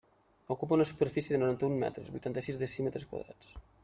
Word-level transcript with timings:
Ocupa 0.53 0.77
una 0.77 0.87
superfície 0.91 1.35
de 1.35 1.41
noranta-un 1.43 1.77
metres, 1.83 2.09
vuitanta-sis 2.15 2.59
decímetres 2.65 3.07
quadrats. 3.13 3.53